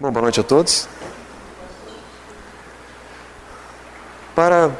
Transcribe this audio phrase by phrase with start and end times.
[0.00, 0.88] Bom, boa noite a todos.
[4.34, 4.72] Para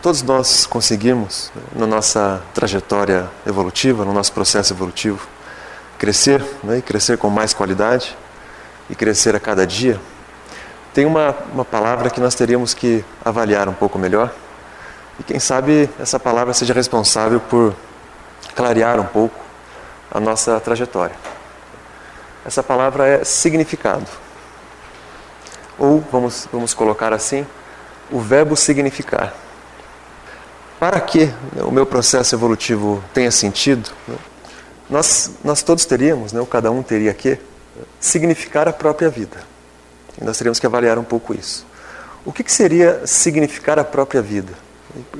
[0.00, 5.28] todos nós conseguirmos, na nossa trajetória evolutiva, no nosso processo evolutivo,
[5.98, 8.16] crescer né, e crescer com mais qualidade
[8.88, 10.00] e crescer a cada dia,
[10.94, 14.32] tem uma, uma palavra que nós teríamos que avaliar um pouco melhor.
[15.20, 17.76] E quem sabe essa palavra seja responsável por
[18.54, 19.38] clarear um pouco
[20.10, 21.16] a nossa trajetória.
[22.46, 24.23] Essa palavra é significado.
[25.78, 27.46] Ou, vamos, vamos colocar assim,
[28.10, 29.34] o verbo significar.
[30.78, 31.32] Para que
[31.66, 33.90] o meu processo evolutivo tenha sentido,
[34.88, 37.38] nós, nós todos teríamos, né, ou cada um teria que,
[37.98, 39.38] significar a própria vida.
[40.20, 41.66] E nós teríamos que avaliar um pouco isso.
[42.24, 44.52] O que, que seria significar a própria vida?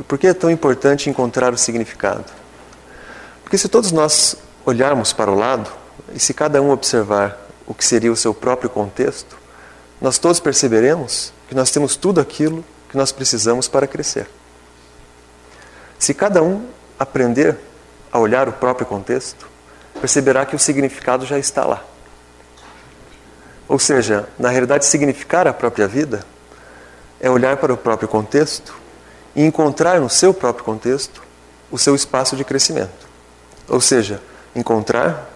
[0.06, 2.24] Por que é tão importante encontrar o significado?
[3.42, 5.70] Porque se todos nós olharmos para o lado,
[6.12, 9.36] e se cada um observar o que seria o seu próprio contexto,
[10.04, 14.28] nós todos perceberemos que nós temos tudo aquilo que nós precisamos para crescer.
[15.98, 16.66] Se cada um
[16.98, 17.56] aprender
[18.12, 19.48] a olhar o próprio contexto,
[19.98, 21.82] perceberá que o significado já está lá.
[23.66, 26.22] Ou seja, na realidade, significar a própria vida
[27.18, 28.74] é olhar para o próprio contexto
[29.34, 31.22] e encontrar no seu próprio contexto
[31.70, 33.08] o seu espaço de crescimento.
[33.66, 34.20] Ou seja,
[34.54, 35.30] encontrar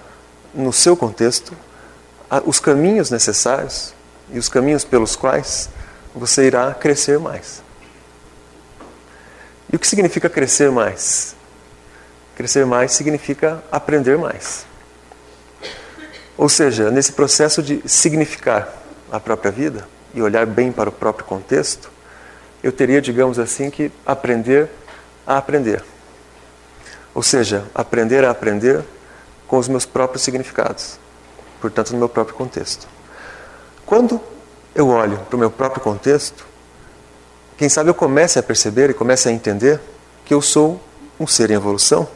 [0.52, 1.54] no seu contexto
[2.44, 3.96] os caminhos necessários
[4.32, 5.68] e os caminhos pelos quais
[6.14, 7.62] você irá crescer mais.
[9.72, 11.36] E o que significa crescer mais?
[12.36, 14.66] Crescer mais significa aprender mais.
[16.36, 18.72] Ou seja, nesse processo de significar
[19.10, 21.90] a própria vida e olhar bem para o próprio contexto,
[22.62, 24.68] eu teria, digamos assim, que aprender
[25.26, 25.82] a aprender.
[27.14, 28.84] Ou seja, aprender a aprender
[29.46, 30.98] com os meus próprios significados,
[31.60, 32.86] portanto, no meu próprio contexto.
[33.88, 34.20] Quando
[34.74, 36.46] eu olho para o meu próprio contexto,
[37.56, 39.80] quem sabe eu comece a perceber e comece a entender
[40.26, 40.78] que eu sou
[41.18, 42.06] um ser em evolução,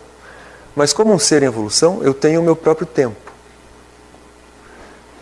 [0.76, 3.16] mas como um ser em evolução, eu tenho o meu próprio tempo.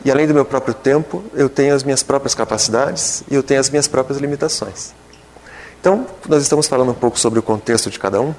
[0.04, 3.60] E além do meu próprio tempo, eu tenho as minhas próprias capacidades e eu tenho
[3.60, 4.92] as minhas próprias limitações.
[5.80, 8.34] Então, nós estamos falando um pouco sobre o contexto de cada um.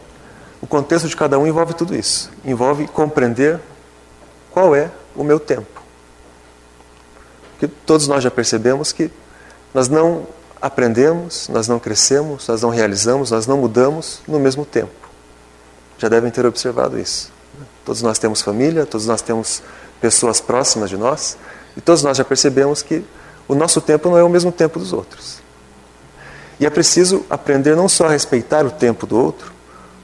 [0.62, 2.30] O contexto de cada um envolve tudo isso.
[2.44, 3.58] Envolve compreender
[4.52, 5.81] qual é o meu tempo.
[7.62, 9.12] Porque todos nós já percebemos que
[9.72, 10.26] nós não
[10.60, 14.90] aprendemos, nós não crescemos, nós não realizamos, nós não mudamos no mesmo tempo.
[16.00, 17.32] Já devem ter observado isso.
[17.86, 19.62] Todos nós temos família, todos nós temos
[20.02, 21.38] pessoas próximas de nós,
[21.78, 23.06] e todos nós já percebemos que
[23.48, 25.38] o nosso tempo não é o mesmo tempo dos outros.
[26.60, 29.54] E é preciso aprender não só a respeitar o tempo do outro,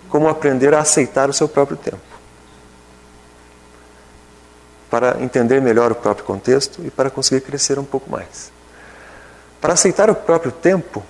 [0.10, 2.17] como aprender a aceitar o seu próprio tempo
[4.90, 8.52] para entender melhor o próprio contexto e para conseguir crescer um pouco mais.
[9.60, 11.04] Para aceitar o próprio tempo,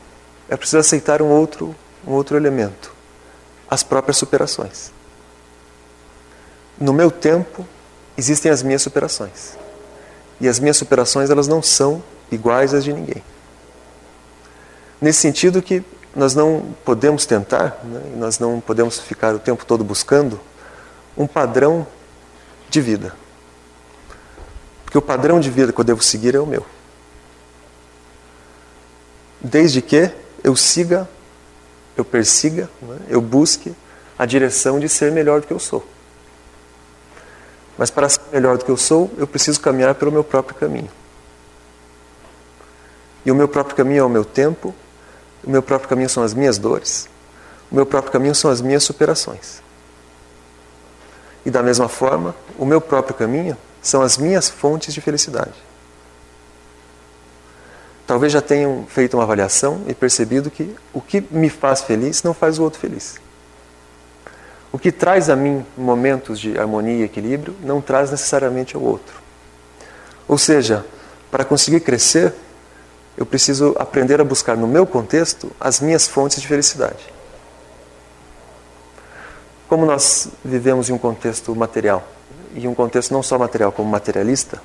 [0.50, 2.94] é preciso aceitar um outro, um outro elemento:
[3.70, 4.92] as próprias superações.
[6.80, 7.66] No meu tempo,
[8.18, 9.58] existem as minhas superações.
[10.40, 13.24] E as minhas superações, elas não são iguais às de ninguém.
[15.02, 15.84] Nesse sentido que
[16.16, 20.40] nós não podemos tentar, né, nós não podemos ficar o tempo todo buscando
[21.16, 21.86] um padrão
[22.70, 23.14] de vida.
[24.88, 26.66] Porque o padrão de vida que eu devo seguir é o meu.
[29.42, 30.10] Desde que
[30.42, 31.10] eu siga,
[31.98, 33.76] eu persiga, né, eu busque
[34.18, 35.86] a direção de ser melhor do que eu sou.
[37.78, 40.90] Mas para ser melhor do que eu sou, eu preciso caminhar pelo meu próprio caminho.
[43.26, 44.74] E o meu próprio caminho é o meu tempo,
[45.44, 47.10] o meu próprio caminho são as minhas dores,
[47.70, 49.62] o meu próprio caminho são as minhas superações.
[51.46, 55.54] E da mesma forma, o meu próprio caminho são as minhas fontes de felicidade.
[58.06, 62.34] Talvez já tenham feito uma avaliação e percebido que o que me faz feliz não
[62.34, 63.16] faz o outro feliz.
[64.74, 69.22] O que traz a mim momentos de harmonia e equilíbrio não traz necessariamente ao outro.
[70.28, 70.86] Ou seja,
[71.32, 72.34] para conseguir crescer,
[73.16, 77.14] eu preciso aprender a buscar no meu contexto as minhas fontes de felicidade.
[79.70, 82.17] Como nós vivemos em um contexto material,
[82.58, 84.60] e um contexto não só material, como materialista,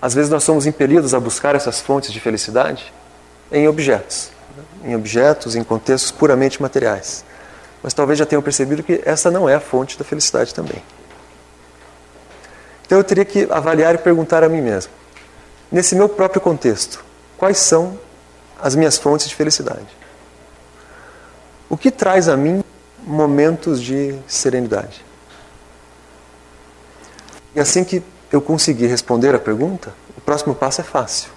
[0.00, 2.92] às vezes nós somos impelidos a buscar essas fontes de felicidade
[3.52, 4.30] em objetos,
[4.82, 7.24] em objetos, em contextos puramente materiais.
[7.82, 10.82] Mas talvez já tenham percebido que essa não é a fonte da felicidade também.
[12.86, 14.90] Então eu teria que avaliar e perguntar a mim mesmo,
[15.70, 17.04] nesse meu próprio contexto,
[17.36, 17.98] quais são
[18.60, 19.86] as minhas fontes de felicidade?
[21.68, 22.64] O que traz a mim
[23.04, 25.11] momentos de serenidade?
[27.54, 31.30] E assim que eu conseguir responder a pergunta, o próximo passo é fácil.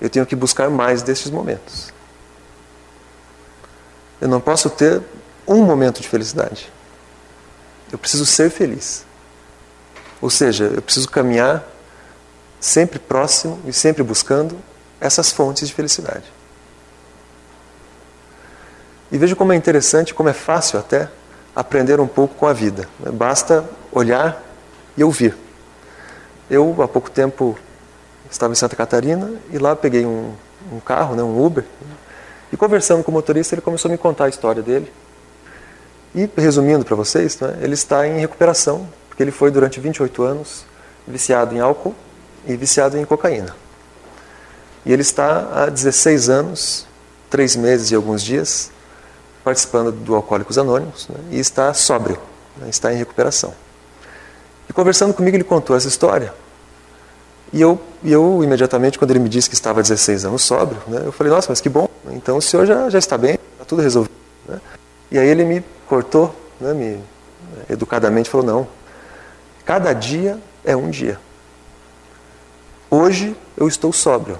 [0.00, 1.92] Eu tenho que buscar mais destes momentos.
[4.20, 5.02] Eu não posso ter
[5.46, 6.72] um momento de felicidade.
[7.90, 9.04] Eu preciso ser feliz.
[10.20, 11.64] Ou seja, eu preciso caminhar
[12.60, 14.56] sempre próximo e sempre buscando
[15.00, 16.32] essas fontes de felicidade.
[19.10, 21.08] E veja como é interessante, como é fácil até
[21.54, 22.88] aprender um pouco com a vida.
[23.12, 24.40] Basta olhar
[24.96, 25.34] e ouvir.
[26.50, 27.58] Eu, há pouco tempo,
[28.30, 30.34] estava em Santa Catarina e lá peguei um,
[30.72, 31.64] um carro, né, um Uber,
[32.52, 34.92] e conversando com o motorista, ele começou a me contar a história dele.
[36.14, 40.66] E, resumindo para vocês, né, ele está em recuperação, porque ele foi durante 28 anos
[41.08, 41.94] viciado em álcool
[42.46, 43.56] e viciado em cocaína.
[44.84, 46.86] E ele está há 16 anos,
[47.30, 48.70] 3 meses e alguns dias,
[49.42, 52.18] participando do Alcoólicos Anônimos né, e está sóbrio,
[52.58, 53.54] né, está em recuperação.
[54.68, 56.32] E conversando comigo, ele contou essa história.
[57.52, 61.12] E eu, eu, imediatamente, quando ele me disse que estava 16 anos sóbrio, né, eu
[61.12, 64.14] falei, nossa, mas que bom, então o senhor já, já está bem, está tudo resolvido.
[64.48, 64.58] Né?
[65.10, 66.98] E aí ele me cortou, né, me,
[67.68, 68.68] educadamente falou, não,
[69.66, 71.20] cada dia é um dia.
[72.90, 74.38] Hoje eu estou sóbrio,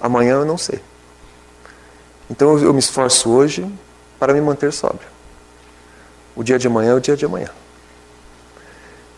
[0.00, 0.80] amanhã eu não sei.
[2.30, 3.68] Então eu me esforço hoje
[4.18, 5.08] para me manter sóbrio.
[6.36, 7.50] O dia de amanhã é o dia de amanhã.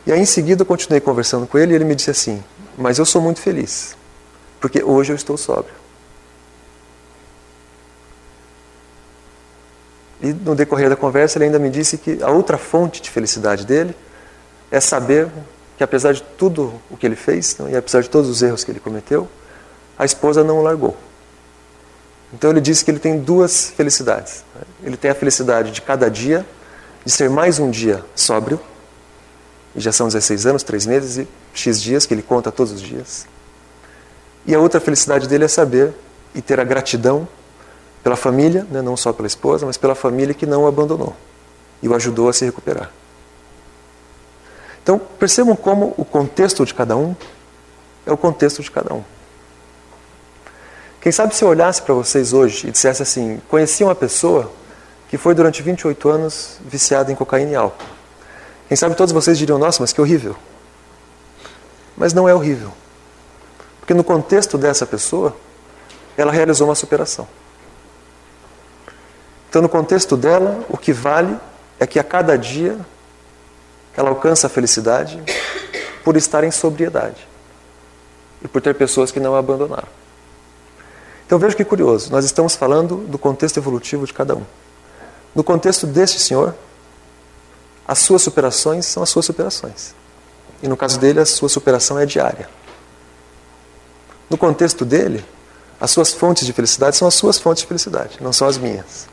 [0.09, 2.43] E aí em seguida eu continuei conversando com ele e ele me disse assim:
[2.79, 3.95] Mas eu sou muito feliz,
[4.59, 5.75] porque hoje eu estou sóbrio.
[10.23, 13.67] E no decorrer da conversa ele ainda me disse que a outra fonte de felicidade
[13.67, 13.95] dele
[14.71, 15.29] é saber
[15.77, 18.71] que apesar de tudo o que ele fez e apesar de todos os erros que
[18.71, 19.29] ele cometeu,
[19.99, 20.97] a esposa não o largou.
[22.33, 24.43] Então ele disse que ele tem duas felicidades.
[24.83, 26.47] Ele tem a felicidade de cada dia,
[27.05, 28.59] de ser mais um dia sóbrio,
[29.79, 32.81] e já são 16 anos, 3 meses e X dias, que ele conta todos os
[32.81, 33.27] dias.
[34.45, 35.95] E a outra felicidade dele é saber
[36.35, 37.29] e ter a gratidão
[38.03, 41.15] pela família, né, não só pela esposa, mas pela família que não o abandonou
[41.81, 42.91] e o ajudou a se recuperar.
[44.83, 47.15] Então percebam como o contexto de cada um
[48.05, 49.05] é o contexto de cada um.
[51.01, 54.51] Quem sabe se eu olhasse para vocês hoje e dissesse assim: conheci uma pessoa
[55.09, 57.98] que foi durante 28 anos viciada em cocaína e álcool.
[58.69, 60.37] Quem sabe todos vocês diriam: nossa, mas que horrível.
[61.97, 62.73] Mas não é horrível.
[63.81, 65.35] Porque no contexto dessa pessoa,
[66.17, 67.27] ela realizou uma superação.
[69.49, 71.39] Então, no contexto dela, o que vale
[71.81, 72.79] é que a cada dia
[73.97, 75.21] ela alcança a felicidade
[76.05, 77.27] por estar em sobriedade
[78.43, 79.89] e por ter pessoas que não a abandonaram.
[81.27, 84.45] Então veja que curioso, nós estamos falando do contexto evolutivo de cada um.
[85.35, 86.55] No contexto deste senhor,
[87.89, 89.95] as suas superações são as suas superações.
[90.63, 92.47] E no caso dele, a sua superação é diária.
[94.29, 95.25] No contexto dele,
[95.81, 99.09] as suas fontes de felicidade são as suas fontes de felicidade, não são as minhas.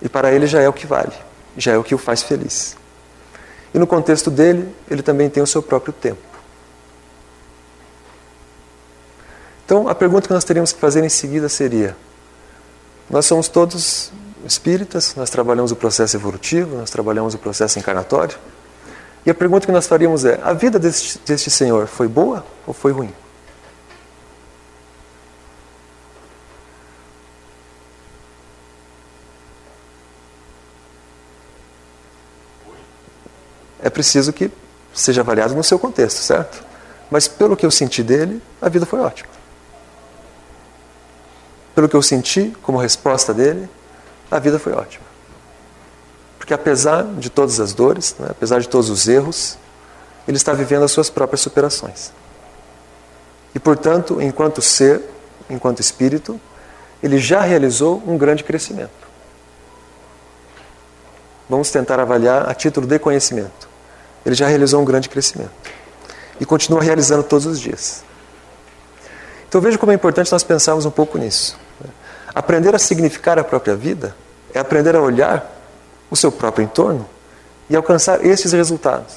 [0.00, 1.12] E para ele já é o que vale,
[1.56, 2.76] já é o que o faz feliz.
[3.74, 6.20] E no contexto dele, ele também tem o seu próprio tempo.
[9.64, 11.96] Então, a pergunta que nós teríamos que fazer em seguida seria:
[13.08, 14.12] nós somos todos
[14.44, 18.38] espíritas, nós trabalhamos o processo evolutivo, nós trabalhamos o processo encarnatório.
[19.24, 22.72] E a pergunta que nós faríamos é: a vida deste, deste Senhor foi boa ou
[22.74, 23.12] foi ruim?
[33.82, 34.50] É preciso que
[34.92, 36.62] seja avaliado no seu contexto, certo?
[37.10, 39.40] Mas pelo que eu senti dele, a vida foi ótima
[41.80, 43.68] pelo que eu senti como resposta dele,
[44.30, 45.04] a vida foi ótima.
[46.38, 49.58] Porque apesar de todas as dores, né, apesar de todos os erros,
[50.26, 52.12] ele está vivendo as suas próprias superações.
[53.54, 55.02] E portanto, enquanto ser,
[55.48, 56.40] enquanto espírito,
[57.02, 58.90] ele já realizou um grande crescimento.
[61.48, 63.68] Vamos tentar avaliar a título de conhecimento.
[64.24, 65.50] Ele já realizou um grande crescimento.
[66.38, 68.04] E continua realizando todos os dias.
[69.48, 71.58] Então veja como é importante nós pensarmos um pouco nisso.
[72.34, 74.14] Aprender a significar a própria vida
[74.54, 75.50] é aprender a olhar
[76.10, 77.08] o seu próprio entorno
[77.68, 79.14] e alcançar esses resultados,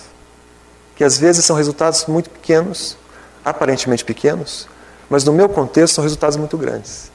[0.96, 2.98] que às vezes são resultados muito pequenos,
[3.44, 4.68] aparentemente pequenos,
[5.10, 7.12] mas no meu contexto são resultados muito grandes.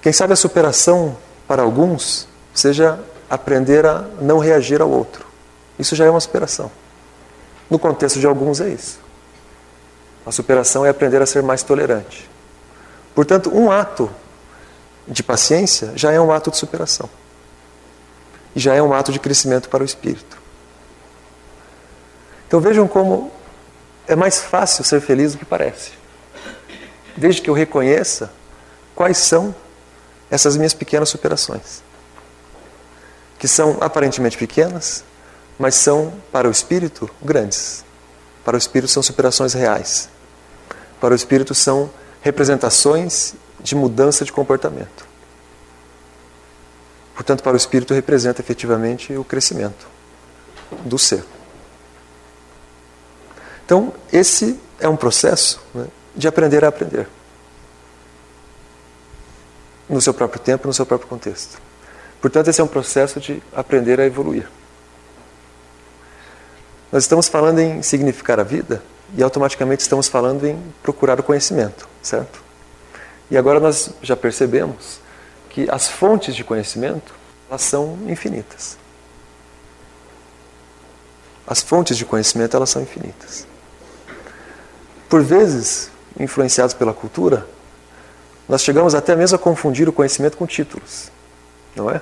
[0.00, 5.26] Quem sabe a superação para alguns seja aprender a não reagir ao outro.
[5.78, 6.70] Isso já é uma superação.
[7.68, 9.03] No contexto de alguns é isso.
[10.26, 12.28] A superação é aprender a ser mais tolerante.
[13.14, 14.10] Portanto, um ato
[15.06, 17.08] de paciência já é um ato de superação.
[18.56, 20.38] E já é um ato de crescimento para o espírito.
[22.46, 23.30] Então vejam como
[24.06, 25.92] é mais fácil ser feliz do que parece.
[27.16, 28.30] Desde que eu reconheça
[28.94, 29.54] quais são
[30.30, 31.82] essas minhas pequenas superações.
[33.38, 35.04] Que são aparentemente pequenas,
[35.58, 37.84] mas são, para o espírito, grandes.
[38.44, 40.08] Para o espírito, são superações reais.
[41.00, 45.06] Para o espírito, são representações de mudança de comportamento.
[47.14, 49.86] Portanto, para o espírito, representa efetivamente o crescimento
[50.84, 51.24] do ser.
[53.64, 57.08] Então, esse é um processo né, de aprender a aprender.
[59.88, 61.58] No seu próprio tempo, no seu próprio contexto.
[62.20, 64.48] Portanto, esse é um processo de aprender a evoluir.
[66.94, 68.80] Nós estamos falando em significar a vida
[69.16, 72.40] e automaticamente estamos falando em procurar o conhecimento, certo?
[73.28, 75.00] E agora nós já percebemos
[75.50, 77.12] que as fontes de conhecimento
[77.50, 78.78] elas são infinitas.
[81.44, 83.44] As fontes de conhecimento elas são infinitas.
[85.08, 87.44] Por vezes, influenciados pela cultura,
[88.48, 91.10] nós chegamos até mesmo a confundir o conhecimento com títulos,
[91.74, 92.00] não é?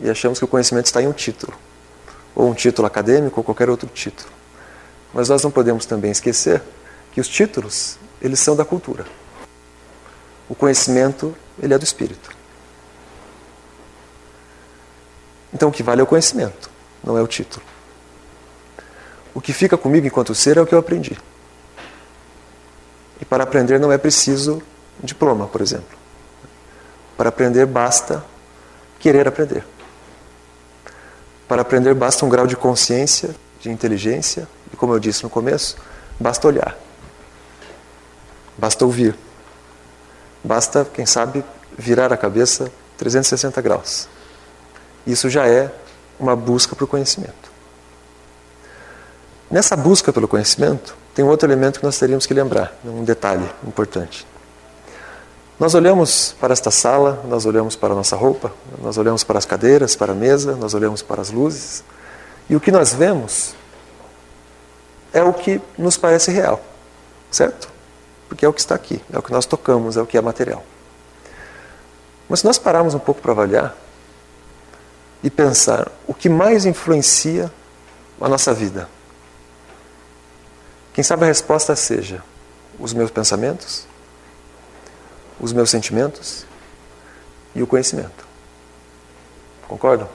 [0.00, 1.58] E achamos que o conhecimento está em um título,
[2.38, 4.30] ou um título acadêmico, ou qualquer outro título.
[5.12, 6.62] Mas nós não podemos também esquecer
[7.10, 9.04] que os títulos, eles são da cultura.
[10.48, 12.30] O conhecimento, ele é do espírito.
[15.52, 16.70] Então o que vale é o conhecimento,
[17.02, 17.66] não é o título.
[19.34, 21.18] O que fica comigo enquanto ser é o que eu aprendi.
[23.20, 24.62] E para aprender não é preciso
[25.02, 25.98] diploma, por exemplo.
[27.16, 28.24] Para aprender basta
[29.00, 29.64] querer aprender.
[31.48, 35.76] Para aprender basta um grau de consciência, de inteligência, e como eu disse no começo,
[36.20, 36.76] basta olhar.
[38.56, 39.16] Basta ouvir.
[40.44, 41.42] Basta, quem sabe,
[41.76, 44.08] virar a cabeça 360 graus.
[45.06, 45.72] Isso já é
[46.20, 47.50] uma busca para o conhecimento.
[49.50, 53.48] Nessa busca pelo conhecimento, tem um outro elemento que nós teríamos que lembrar, um detalhe
[53.66, 54.26] importante.
[55.58, 59.44] Nós olhamos para esta sala, nós olhamos para a nossa roupa, nós olhamos para as
[59.44, 61.82] cadeiras, para a mesa, nós olhamos para as luzes,
[62.48, 63.54] e o que nós vemos
[65.12, 66.60] é o que nos parece real,
[67.30, 67.68] certo?
[68.28, 70.20] Porque é o que está aqui, é o que nós tocamos, é o que é
[70.20, 70.64] material.
[72.28, 73.74] Mas se nós pararmos um pouco para avaliar,
[75.22, 77.50] e pensar o que mais influencia
[78.20, 78.88] a nossa vida.
[80.92, 82.22] Quem sabe a resposta seja
[82.78, 83.86] os meus pensamentos,
[85.40, 86.44] os meus sentimentos
[87.54, 88.26] e o conhecimento.
[89.66, 90.08] Concordam?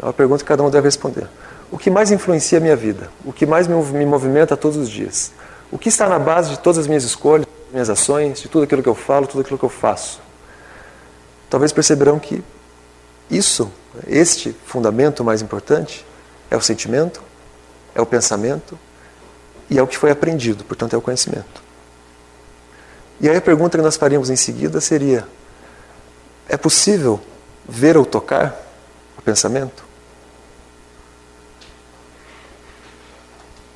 [0.00, 1.28] É uma pergunta que cada um deve responder.
[1.70, 3.10] O que mais influencia a minha vida?
[3.24, 5.32] O que mais me movimenta todos os dias?
[5.70, 8.82] O que está na base de todas as minhas escolhas, minhas ações, de tudo aquilo
[8.82, 10.20] que eu falo, tudo aquilo que eu faço?
[11.48, 12.42] Talvez perceberão que
[13.30, 13.70] isso,
[14.08, 16.04] este fundamento mais importante,
[16.50, 17.22] é o sentimento,
[17.94, 18.78] é o pensamento
[19.68, 21.62] e é o que foi aprendido, portanto, é o conhecimento.
[23.20, 25.26] E aí a pergunta que nós faríamos em seguida seria:
[26.48, 27.20] é possível
[27.68, 28.56] ver ou tocar
[29.18, 29.84] o pensamento?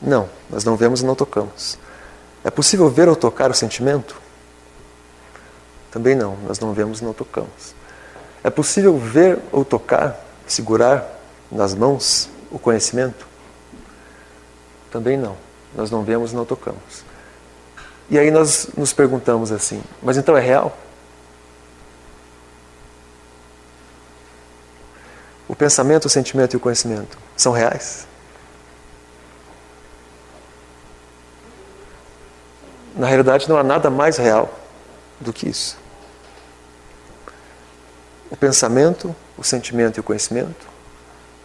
[0.00, 1.78] Não, nós não vemos e não tocamos.
[2.42, 4.20] É possível ver ou tocar o sentimento?
[5.90, 7.74] Também não, nós não vemos e não tocamos.
[8.42, 11.08] É possível ver ou tocar, segurar
[11.50, 13.26] nas mãos o conhecimento?
[14.90, 15.36] Também não.
[15.74, 17.04] Nós não vemos e não tocamos.
[18.10, 20.76] E aí nós nos perguntamos assim: mas então é real?
[25.46, 28.06] O pensamento, o sentimento e o conhecimento são reais?
[32.96, 34.52] Na realidade, não há nada mais real
[35.20, 35.76] do que isso
[38.34, 40.66] o pensamento, o sentimento e o conhecimento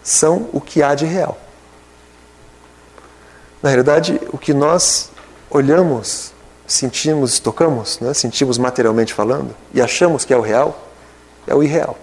[0.03, 1.39] são o que há de real.
[3.61, 5.11] Na realidade, o que nós
[5.51, 6.33] olhamos,
[6.69, 8.13] sentimos, tocamos, né?
[8.13, 10.87] sentimos materialmente falando, e achamos que é o real,
[11.47, 11.97] é o irreal.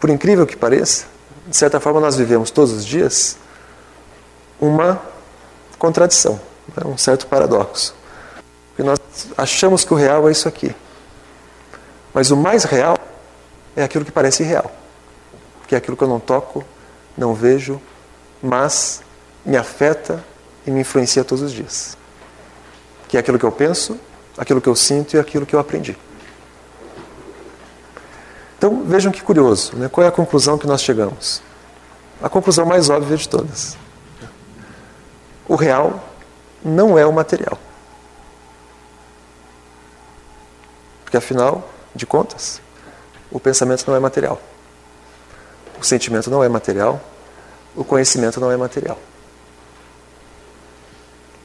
[0.00, 1.06] Por incrível que pareça,
[1.46, 3.36] de certa forma nós vivemos todos os dias
[4.58, 5.00] uma
[5.78, 6.40] contradição,
[6.74, 6.84] né?
[6.86, 7.94] um certo paradoxo.
[8.68, 8.98] Porque nós
[9.36, 10.74] achamos que o real é isso aqui.
[12.14, 12.96] Mas o mais real
[13.76, 14.72] é aquilo que parece real,
[15.66, 16.64] que é aquilo que eu não toco,
[17.16, 17.80] não vejo,
[18.42, 19.02] mas
[19.44, 20.24] me afeta
[20.68, 21.96] e me influencia todos os dias.
[23.08, 23.98] Que é aquilo que eu penso,
[24.36, 25.96] aquilo que eu sinto e aquilo que eu aprendi.
[28.58, 29.88] Então vejam que curioso, né?
[29.88, 31.40] qual é a conclusão que nós chegamos?
[32.22, 33.78] A conclusão mais óbvia de todas.
[35.48, 36.04] O real
[36.62, 37.58] não é o material.
[41.02, 42.60] Porque afinal, de contas,
[43.30, 44.38] o pensamento não é material.
[45.80, 47.00] O sentimento não é material.
[47.74, 48.98] o conhecimento não é material.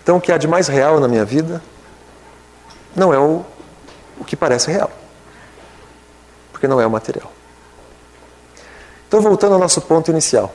[0.03, 1.61] Então, o que há de mais real na minha vida
[2.93, 3.43] não é o,
[4.19, 4.91] o que parece real,
[6.51, 7.31] porque não é o material.
[9.07, 10.53] Então, voltando ao nosso ponto inicial.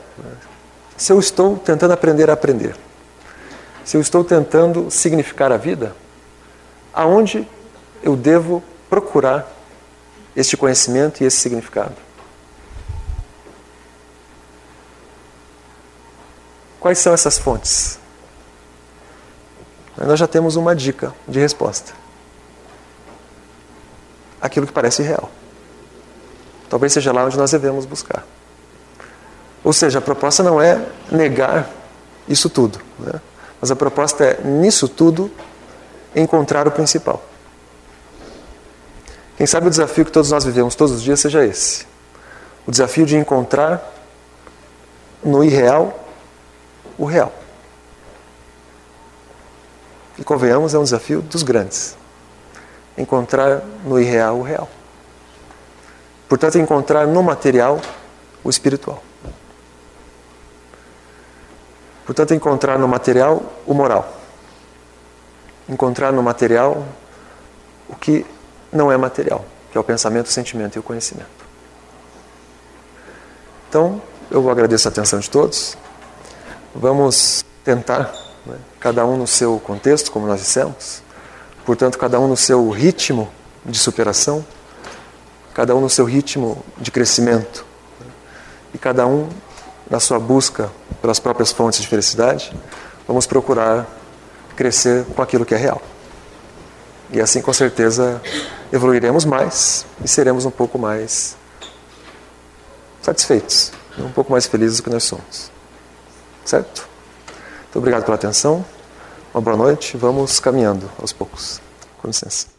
[0.95, 2.75] Se eu estou tentando aprender a aprender,
[3.83, 5.95] se eu estou tentando significar a vida,
[6.93, 7.47] aonde
[8.03, 9.49] eu devo procurar
[10.35, 11.95] este conhecimento e esse significado?
[16.79, 17.98] Quais são essas fontes?
[20.05, 21.93] Nós já temos uma dica de resposta.
[24.41, 25.29] Aquilo que parece real.
[26.69, 28.23] Talvez seja lá onde nós devemos buscar.
[29.63, 31.69] Ou seja, a proposta não é negar
[32.27, 33.19] isso tudo, né?
[33.59, 35.29] mas a proposta é, nisso tudo,
[36.15, 37.21] encontrar o principal.
[39.35, 41.85] Quem sabe o desafio que todos nós vivemos todos os dias seja esse:
[42.65, 43.83] o desafio de encontrar
[45.23, 46.07] no irreal
[46.97, 47.33] o real.
[50.19, 51.97] E convenhamos, é um desafio dos grandes.
[52.97, 54.69] Encontrar no irreal o real.
[56.27, 57.79] Portanto, encontrar no material
[58.43, 59.01] o espiritual.
[62.05, 64.13] Portanto, encontrar no material o moral.
[65.69, 66.85] Encontrar no material
[67.87, 68.25] o que
[68.71, 71.29] não é material, que é o pensamento, o sentimento e o conhecimento.
[73.69, 75.77] Então, eu agradeço a atenção de todos.
[76.73, 78.13] Vamos tentar,
[78.49, 81.01] né, cada um no seu contexto, como nós dissemos,
[81.65, 83.29] portanto, cada um no seu ritmo
[83.65, 84.45] de superação,
[85.53, 87.65] cada um no seu ritmo de crescimento,
[87.99, 88.07] né,
[88.73, 89.29] e cada um
[89.89, 90.69] na sua busca
[91.01, 92.53] pelas próprias fontes de felicidade,
[93.07, 93.87] vamos procurar
[94.55, 95.81] crescer com aquilo que é real.
[97.11, 98.21] E assim, com certeza,
[98.71, 101.37] evoluiremos mais e seremos um pouco mais
[103.01, 105.49] satisfeitos, um pouco mais felizes do que nós somos.
[106.43, 106.88] Certo?
[107.69, 108.65] Muito obrigado pela atenção.
[109.31, 109.95] Uma boa noite.
[109.95, 111.61] Vamos caminhando aos poucos.
[112.01, 112.58] Com licença.